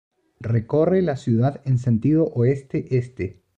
[0.39, 3.43] Recorre la ciudad en sentido oeste-este.